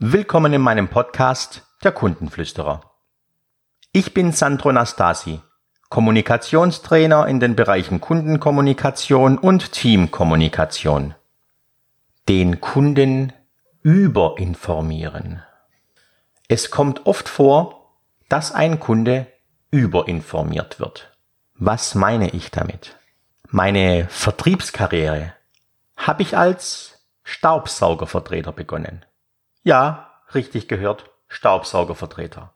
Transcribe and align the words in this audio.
Willkommen 0.00 0.52
in 0.52 0.60
meinem 0.60 0.86
Podcast 0.86 1.66
Der 1.82 1.90
Kundenflüsterer. 1.90 2.82
Ich 3.90 4.14
bin 4.14 4.30
Sandro 4.30 4.70
Nastasi, 4.70 5.40
Kommunikationstrainer 5.88 7.26
in 7.26 7.40
den 7.40 7.56
Bereichen 7.56 8.00
Kundenkommunikation 8.00 9.38
und 9.38 9.72
Teamkommunikation. 9.72 11.16
Den 12.28 12.60
Kunden 12.60 13.32
überinformieren. 13.82 15.42
Es 16.46 16.70
kommt 16.70 17.04
oft 17.04 17.28
vor, 17.28 17.96
dass 18.28 18.52
ein 18.52 18.78
Kunde 18.78 19.26
überinformiert 19.72 20.78
wird. 20.78 21.10
Was 21.54 21.96
meine 21.96 22.30
ich 22.30 22.52
damit? 22.52 22.96
Meine 23.48 24.06
Vertriebskarriere 24.08 25.32
habe 25.96 26.22
ich 26.22 26.36
als 26.36 27.04
Staubsaugervertreter 27.24 28.52
begonnen. 28.52 29.04
Ja, 29.68 30.08
richtig 30.32 30.66
gehört, 30.66 31.10
Staubsaugervertreter. 31.28 32.54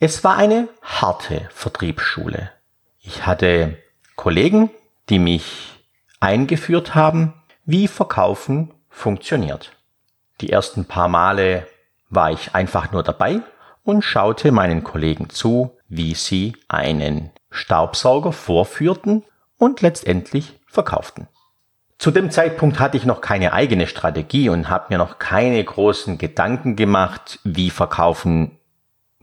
Es 0.00 0.24
war 0.24 0.34
eine 0.34 0.68
harte 0.82 1.48
Vertriebsschule. 1.52 2.50
Ich 2.98 3.26
hatte 3.26 3.78
Kollegen, 4.16 4.70
die 5.08 5.20
mich 5.20 5.78
eingeführt 6.18 6.96
haben, 6.96 7.34
wie 7.64 7.86
Verkaufen 7.86 8.74
funktioniert. 8.88 9.70
Die 10.40 10.50
ersten 10.50 10.84
paar 10.84 11.06
Male 11.06 11.68
war 12.08 12.32
ich 12.32 12.56
einfach 12.56 12.90
nur 12.90 13.04
dabei 13.04 13.42
und 13.84 14.02
schaute 14.02 14.50
meinen 14.50 14.82
Kollegen 14.82 15.30
zu, 15.30 15.78
wie 15.86 16.16
sie 16.16 16.56
einen 16.66 17.30
Staubsauger 17.52 18.32
vorführten 18.32 19.22
und 19.58 19.80
letztendlich 19.80 20.58
verkauften. 20.66 21.28
Zu 22.00 22.10
dem 22.10 22.30
Zeitpunkt 22.30 22.80
hatte 22.80 22.96
ich 22.96 23.04
noch 23.04 23.20
keine 23.20 23.52
eigene 23.52 23.86
Strategie 23.86 24.48
und 24.48 24.70
habe 24.70 24.86
mir 24.88 24.96
noch 24.96 25.18
keine 25.18 25.62
großen 25.62 26.16
Gedanken 26.16 26.74
gemacht, 26.74 27.40
wie 27.44 27.68
Verkaufen 27.68 28.58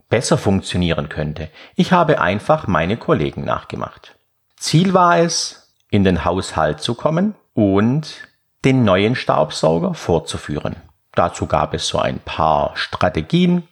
besser 0.09 0.37
funktionieren 0.37 1.09
könnte. 1.09 1.49
Ich 1.75 1.91
habe 1.91 2.21
einfach 2.21 2.67
meine 2.67 2.95
Kollegen 2.95 3.43
nachgemacht. 3.43 4.15
Ziel 4.57 4.93
war 4.93 5.17
es, 5.17 5.73
in 5.89 6.03
den 6.03 6.23
Haushalt 6.23 6.79
zu 6.79 6.93
kommen 6.93 7.33
und 7.55 8.27
den 8.63 8.83
neuen 8.83 9.15
Staubsauger 9.15 9.95
vorzuführen. 9.95 10.75
Dazu 11.15 11.47
gab 11.47 11.73
es 11.73 11.87
so 11.87 11.97
ein 11.97 12.19
paar 12.19 12.73
Strategien. 12.75 13.67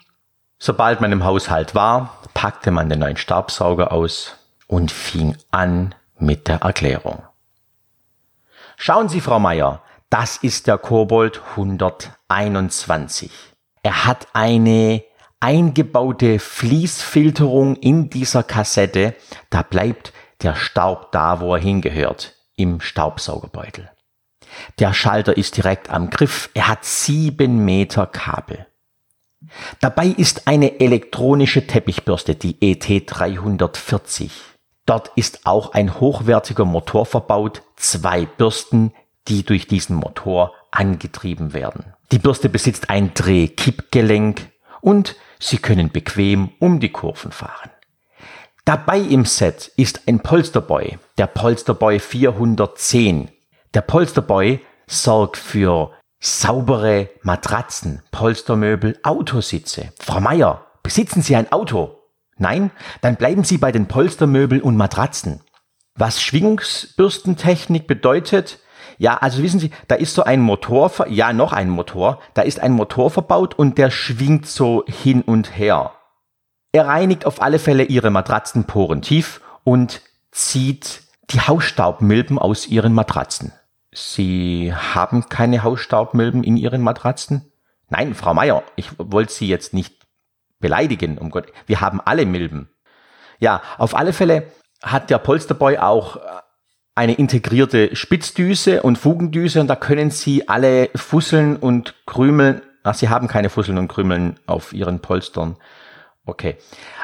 Sobald 0.57 0.99
man 0.99 1.11
im 1.11 1.23
Haushalt 1.23 1.75
war, 1.75 2.17
packte 2.33 2.71
man 2.71 2.89
den 2.89 3.01
neuen 3.01 3.17
Staubsauger 3.17 3.91
aus 3.91 4.35
und 4.65 4.91
fing 4.91 5.37
an 5.51 5.93
mit 6.17 6.47
der 6.47 6.61
Erklärung. 6.61 7.21
Schauen 8.77 9.09
Sie, 9.09 9.21
Frau 9.21 9.39
Meier, 9.39 9.81
das 10.09 10.37
ist 10.37 10.67
der 10.67 10.77
Kobold 10.77 11.41
121. 11.51 13.31
Er 13.83 14.05
hat 14.05 14.27
eine 14.33 15.03
eingebaute 15.39 16.39
Fließfilterung 16.39 17.75
in 17.75 18.09
dieser 18.09 18.43
Kassette. 18.43 19.15
Da 19.49 19.61
bleibt 19.61 20.13
der 20.41 20.55
Staub 20.55 21.11
da, 21.11 21.39
wo 21.39 21.55
er 21.55 21.61
hingehört, 21.61 22.35
im 22.55 22.81
Staubsaugerbeutel. 22.81 23.91
Der 24.79 24.93
Schalter 24.93 25.35
ist 25.37 25.57
direkt 25.57 25.89
am 25.89 26.09
Griff. 26.09 26.49
Er 26.53 26.67
hat 26.67 26.85
sieben 26.85 27.65
Meter 27.65 28.07
Kabel. 28.07 28.67
Dabei 29.79 30.07
ist 30.07 30.47
eine 30.47 30.79
elektronische 30.79 31.67
Teppichbürste, 31.67 32.35
die 32.35 32.55
ET340. 32.55 34.31
Dort 34.85 35.11
ist 35.15 35.45
auch 35.45 35.73
ein 35.73 35.99
hochwertiger 35.99 36.65
Motor 36.65 37.05
verbaut, 37.05 37.63
zwei 37.75 38.25
Bürsten, 38.25 38.93
die 39.27 39.43
durch 39.43 39.67
diesen 39.67 39.95
Motor 39.95 40.53
angetrieben 40.71 41.53
werden. 41.53 41.93
Die 42.11 42.19
Bürste 42.19 42.49
besitzt 42.49 42.89
ein 42.89 43.13
Drehkippgelenk 43.13 44.51
und 44.81 45.15
Sie 45.39 45.57
können 45.57 45.89
bequem 45.91 46.51
um 46.59 46.79
die 46.79 46.91
Kurven 46.91 47.31
fahren. 47.31 47.71
Dabei 48.63 48.99
im 48.99 49.25
Set 49.25 49.71
ist 49.75 50.07
ein 50.07 50.21
Polsterboy, 50.21 50.97
der 51.17 51.27
Polsterboy 51.27 51.99
410. 51.99 53.29
Der 53.73 53.81
Polsterboy 53.81 54.59
sorgt 54.87 55.37
für 55.37 55.91
saubere 56.19 57.09
Matratzen, 57.21 58.01
Polstermöbel, 58.11 58.97
Autositze. 59.03 59.93
Frau 59.99 60.19
Meier, 60.19 60.65
besitzen 60.81 61.21
Sie 61.21 61.35
ein 61.35 61.51
Auto? 61.51 62.04
Nein? 62.37 62.71
Dann 63.01 63.15
bleiben 63.15 63.43
Sie 63.43 63.57
bei 63.57 63.71
den 63.71 63.87
Polstermöbeln 63.87 64.61
und 64.61 64.77
Matratzen. 64.77 65.41
Was 65.95 66.21
Schwingungsbürstentechnik 66.21 67.87
bedeutet, 67.87 68.59
ja, 68.97 69.17
also 69.17 69.41
wissen 69.41 69.59
Sie, 69.59 69.71
da 69.87 69.95
ist 69.95 70.13
so 70.13 70.23
ein 70.23 70.41
Motor, 70.41 70.91
ja, 71.07 71.33
noch 71.33 71.53
ein 71.53 71.69
Motor, 71.69 72.19
da 72.33 72.41
ist 72.41 72.59
ein 72.59 72.73
Motor 72.73 73.11
verbaut 73.11 73.53
und 73.53 73.77
der 73.77 73.91
schwingt 73.91 74.45
so 74.47 74.83
hin 74.87 75.21
und 75.21 75.57
her. 75.57 75.91
Er 76.71 76.87
reinigt 76.87 77.25
auf 77.25 77.41
alle 77.41 77.59
Fälle 77.59 77.83
Ihre 77.83 78.09
Matratzenporen 78.09 79.01
tief 79.01 79.41
und 79.63 80.01
zieht 80.31 81.03
die 81.29 81.41
Hausstaubmilben 81.41 82.37
aus 82.37 82.67
Ihren 82.67 82.93
Matratzen. 82.93 83.53
Sie 83.93 84.73
haben 84.73 85.29
keine 85.29 85.63
Hausstaubmilben 85.63 86.43
in 86.43 86.57
Ihren 86.57 86.81
Matratzen? 86.81 87.51
Nein, 87.89 88.13
Frau 88.13 88.33
Meier, 88.33 88.63
ich 88.75 88.89
wollte 88.97 89.31
Sie 89.31 89.47
jetzt 89.47 89.73
nicht 89.73 90.04
beleidigen, 90.59 91.17
um 91.17 91.29
Gott. 91.29 91.47
Wir 91.65 91.81
haben 91.81 92.01
alle 92.01 92.25
Milben. 92.25 92.69
Ja, 93.39 93.61
auf 93.77 93.95
alle 93.95 94.13
Fälle 94.13 94.51
hat 94.81 95.09
der 95.09 95.17
Polsterboy 95.17 95.77
auch 95.77 96.17
eine 96.95 97.13
integrierte 97.13 97.95
Spitzdüse 97.95 98.81
und 98.81 98.97
Fugendüse 98.97 99.59
und 99.59 99.67
da 99.67 99.75
können 99.75 100.11
Sie 100.11 100.47
alle 100.47 100.89
Fusseln 100.95 101.57
und 101.57 101.93
Krümeln, 102.05 102.61
ach, 102.83 102.95
Sie 102.95 103.09
haben 103.09 103.27
keine 103.27 103.49
Fusseln 103.49 103.77
und 103.77 103.89
Krümeln 103.89 104.39
auf 104.47 104.71
Ihren 104.71 105.01
Polstern. 105.01 105.57
Okay. 106.25 106.55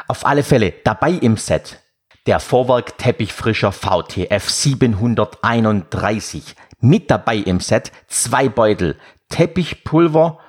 Auf 0.08 0.26
alle 0.26 0.44
Fälle 0.44 0.74
dabei 0.84 1.12
im 1.12 1.38
Set 1.38 1.80
der 2.26 2.40
Vorwerk 2.40 2.98
Teppichfrischer 2.98 3.72
VTF 3.72 4.50
731. 4.50 6.56
Mit 6.80 7.12
dabei 7.12 7.36
im 7.38 7.60
Set 7.60 7.92
zwei 8.08 8.50
Beutel 8.50 8.98
Teppichpulver 9.30 10.40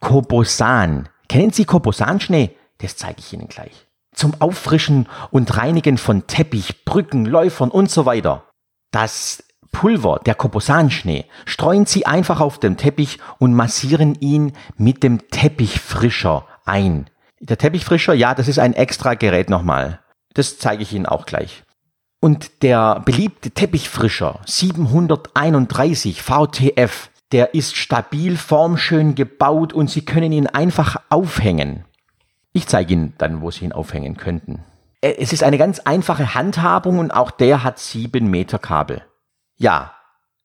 Kobosan. 0.00 1.08
Kennen 1.32 1.50
Sie 1.50 1.64
Kobosanschnee? 1.64 2.50
Das 2.76 2.98
zeige 2.98 3.20
ich 3.20 3.32
Ihnen 3.32 3.48
gleich. 3.48 3.86
Zum 4.14 4.34
Auffrischen 4.38 5.08
und 5.30 5.56
Reinigen 5.56 5.96
von 5.96 6.26
Teppich, 6.26 6.84
Brücken, 6.84 7.24
Läufern 7.24 7.70
und 7.70 7.90
so 7.90 8.04
weiter. 8.04 8.50
Das 8.90 9.42
Pulver, 9.70 10.20
der 10.26 10.34
Kobosanschnee, 10.34 11.24
streuen 11.46 11.86
Sie 11.86 12.04
einfach 12.04 12.40
auf 12.40 12.58
dem 12.58 12.76
Teppich 12.76 13.18
und 13.38 13.54
massieren 13.54 14.14
ihn 14.16 14.52
mit 14.76 15.02
dem 15.02 15.26
Teppichfrischer 15.30 16.46
ein. 16.66 17.08
Der 17.40 17.56
Teppichfrischer, 17.56 18.12
ja, 18.12 18.34
das 18.34 18.46
ist 18.46 18.58
ein 18.58 18.74
extra 18.74 19.14
Gerät 19.14 19.48
nochmal. 19.48 20.00
Das 20.34 20.58
zeige 20.58 20.82
ich 20.82 20.92
Ihnen 20.92 21.06
auch 21.06 21.24
gleich. 21.24 21.64
Und 22.20 22.62
der 22.62 23.00
beliebte 23.00 23.52
Teppichfrischer 23.52 24.40
731 24.44 26.20
VTF, 26.20 27.08
der 27.32 27.54
ist 27.54 27.76
stabil, 27.76 28.36
formschön 28.36 29.14
gebaut 29.14 29.72
und 29.72 29.90
Sie 29.90 30.04
können 30.04 30.32
ihn 30.32 30.46
einfach 30.46 30.96
aufhängen. 31.08 31.84
Ich 32.52 32.66
zeige 32.66 32.92
Ihnen 32.92 33.14
dann, 33.18 33.40
wo 33.40 33.50
Sie 33.50 33.64
ihn 33.64 33.72
aufhängen 33.72 34.16
könnten. 34.16 34.64
Äh, 35.00 35.14
es 35.18 35.32
ist 35.32 35.42
eine 35.42 35.58
ganz 35.58 35.80
einfache 35.80 36.34
Handhabung 36.34 36.98
und 36.98 37.10
auch 37.10 37.30
der 37.30 37.64
hat 37.64 37.78
sieben 37.78 38.30
Meter 38.30 38.58
Kabel. 38.58 39.02
Ja, 39.56 39.94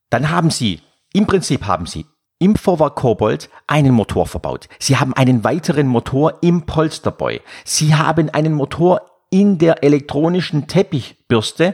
dann 0.09 0.30
haben 0.30 0.50
Sie, 0.50 0.81
im 1.14 1.28
Prinzip 1.28 1.66
haben 1.66 1.86
Sie 1.86 2.06
im 2.40 2.56
Vorwerk 2.56 2.96
Kobold 2.96 3.50
einen 3.66 3.94
Motor 3.94 4.28
verbaut. 4.28 4.69
Sie 4.80 4.98
haben 4.98 5.14
einen 5.14 5.44
weiteren 5.44 5.88
Motor 5.88 6.38
im 6.42 6.66
Polsterboy. 6.66 7.42
Sie 7.66 7.96
haben 7.96 8.30
einen 8.30 8.54
Motor 8.54 9.02
in 9.30 9.58
der 9.58 9.84
elektronischen 9.84 10.68
Teppichbürste 10.68 11.74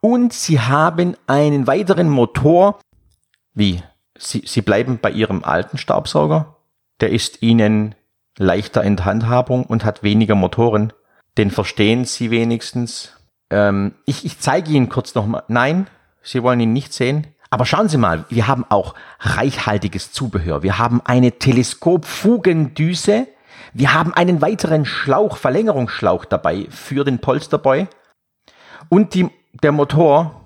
und 0.00 0.32
Sie 0.32 0.60
haben 0.60 1.16
einen 1.26 1.66
weiteren 1.66 2.10
Motor. 2.10 2.78
Wie? 3.54 3.82
Sie, 4.18 4.42
Sie 4.46 4.62
bleiben 4.62 4.98
bei 5.00 5.10
Ihrem 5.10 5.44
alten 5.44 5.78
Staubsauger? 5.78 6.56
Der 7.00 7.10
ist 7.10 7.42
Ihnen 7.42 7.94
leichter 8.38 8.82
in 8.82 8.96
der 8.96 9.04
Handhabung 9.06 9.64
und 9.64 9.84
hat 9.84 10.02
weniger 10.02 10.34
Motoren 10.34 10.92
den 11.38 11.50
verstehen 11.50 12.04
Sie 12.04 12.30
wenigstens. 12.30 13.12
Ähm, 13.50 13.94
ich, 14.06 14.24
ich 14.24 14.40
zeige 14.40 14.70
Ihnen 14.70 14.88
kurz 14.88 15.14
nochmal. 15.14 15.44
Nein, 15.48 15.86
Sie 16.22 16.42
wollen 16.42 16.60
ihn 16.60 16.72
nicht 16.72 16.92
sehen. 16.92 17.26
Aber 17.50 17.64
schauen 17.64 17.88
Sie 17.88 17.98
mal, 17.98 18.24
wir 18.28 18.48
haben 18.48 18.64
auch 18.68 18.94
reichhaltiges 19.20 20.12
Zubehör. 20.12 20.62
Wir 20.62 20.78
haben 20.78 21.00
eine 21.04 21.32
Teleskopfugendüse. 21.32 23.28
Wir 23.72 23.94
haben 23.94 24.14
einen 24.14 24.40
weiteren 24.40 24.84
Schlauch, 24.84 25.36
Verlängerungsschlauch 25.36 26.24
dabei 26.24 26.66
für 26.70 27.04
den 27.04 27.20
Polsterboy. 27.20 27.86
Und 28.88 29.14
die, 29.14 29.28
der 29.62 29.72
Motor, 29.72 30.40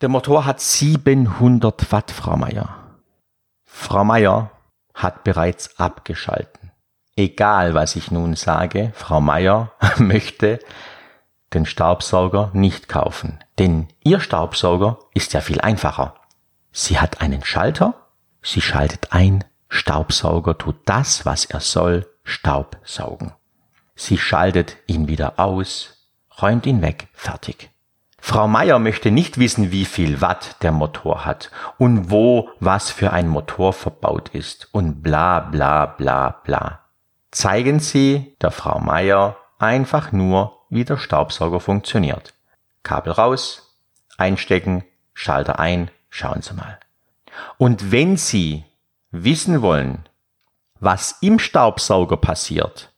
der 0.00 0.08
Motor 0.08 0.44
hat 0.44 0.60
700 0.60 1.90
Watt, 1.92 2.10
Frau 2.10 2.36
Meier. 2.36 2.79
Frau 3.80 4.04
Meier 4.04 4.50
hat 4.94 5.24
bereits 5.24 5.80
abgeschalten. 5.80 6.70
Egal, 7.16 7.74
was 7.74 7.96
ich 7.96 8.10
nun 8.10 8.36
sage, 8.36 8.92
Frau 8.94 9.20
Meier 9.22 9.72
möchte 9.96 10.60
den 11.54 11.64
Staubsauger 11.64 12.50
nicht 12.52 12.88
kaufen, 12.88 13.42
denn 13.58 13.88
ihr 14.04 14.20
Staubsauger 14.20 14.98
ist 15.14 15.32
ja 15.32 15.40
viel 15.40 15.62
einfacher. 15.62 16.14
Sie 16.70 17.00
hat 17.00 17.22
einen 17.22 17.42
Schalter, 17.42 17.94
sie 18.42 18.60
schaltet 18.60 19.08
ein, 19.12 19.44
Staubsauger 19.68 20.56
tut 20.58 20.76
das, 20.84 21.24
was 21.24 21.46
er 21.46 21.60
soll, 21.60 22.06
Staub 22.22 22.76
saugen. 22.84 23.32
Sie 23.96 24.18
schaltet 24.18 24.76
ihn 24.86 25.08
wieder 25.08 25.40
aus, 25.40 26.06
räumt 26.40 26.66
ihn 26.66 26.82
weg, 26.82 27.08
fertig. 27.14 27.70
Frau 28.20 28.46
Meier 28.46 28.78
möchte 28.78 29.10
nicht 29.10 29.38
wissen, 29.38 29.72
wie 29.72 29.84
viel 29.84 30.20
Watt 30.20 30.56
der 30.62 30.72
Motor 30.72 31.24
hat 31.24 31.50
und 31.78 32.10
wo 32.10 32.50
was 32.60 32.90
für 32.90 33.12
ein 33.12 33.28
Motor 33.28 33.72
verbaut 33.72 34.28
ist 34.30 34.68
und 34.72 35.02
bla 35.02 35.40
bla 35.40 35.86
bla 35.86 36.40
bla. 36.44 36.80
Zeigen 37.30 37.80
Sie 37.80 38.36
der 38.40 38.50
Frau 38.50 38.78
Meier 38.78 39.36
einfach 39.58 40.12
nur, 40.12 40.58
wie 40.68 40.84
der 40.84 40.98
Staubsauger 40.98 41.60
funktioniert. 41.60 42.34
Kabel 42.82 43.12
raus, 43.12 43.76
einstecken, 44.16 44.84
Schalter 45.14 45.58
ein, 45.58 45.90
schauen 46.08 46.42
Sie 46.42 46.54
mal. 46.54 46.78
Und 47.58 47.90
wenn 47.92 48.16
Sie 48.16 48.64
wissen 49.10 49.62
wollen, 49.62 50.08
was 50.78 51.16
im 51.20 51.38
Staubsauger 51.38 52.16
passiert, 52.16 52.92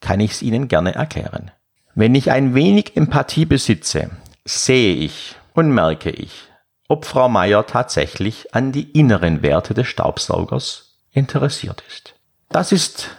kann 0.00 0.20
ich 0.20 0.32
es 0.32 0.42
Ihnen 0.42 0.68
gerne 0.68 0.94
erklären. 0.94 1.50
Wenn 1.94 2.14
ich 2.14 2.30
ein 2.30 2.54
wenig 2.54 2.96
Empathie 2.96 3.46
besitze, 3.46 4.10
sehe 4.46 4.94
ich 4.94 5.36
und 5.54 5.70
merke 5.70 6.10
ich, 6.10 6.48
ob 6.88 7.04
Frau 7.04 7.28
Meier 7.28 7.66
tatsächlich 7.66 8.54
an 8.54 8.72
die 8.72 8.92
inneren 8.92 9.42
Werte 9.42 9.74
des 9.74 9.88
Staubsaugers 9.88 10.96
interessiert 11.10 11.82
ist. 11.88 12.14
Das 12.48 12.72
ist 12.72 13.10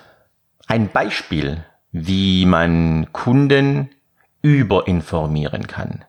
ein 0.67 0.89
Beispiel, 0.89 1.63
wie 1.91 2.45
man 2.45 3.11
Kunden 3.11 3.89
überinformieren 4.41 5.67
kann. 5.67 6.05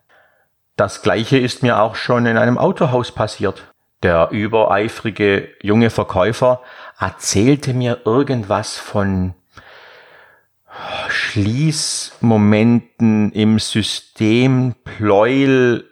Das 0.76 1.02
gleiche 1.02 1.38
ist 1.38 1.62
mir 1.62 1.80
auch 1.80 1.96
schon 1.96 2.26
in 2.26 2.36
einem 2.38 2.56
Autohaus 2.56 3.10
passiert. 3.10 3.72
Der 4.04 4.28
übereifrige 4.30 5.48
junge 5.60 5.90
Verkäufer 5.90 6.62
erzählte 7.00 7.74
mir 7.74 8.02
irgendwas 8.04 8.76
von 8.76 9.34
Schließmomenten 11.08 13.32
im 13.32 13.58
System, 13.58 14.74
Pleuel, 14.84 15.84